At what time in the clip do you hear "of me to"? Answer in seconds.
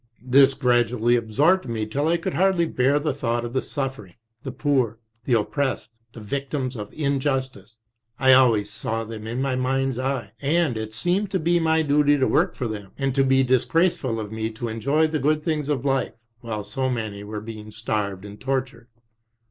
14.19-14.69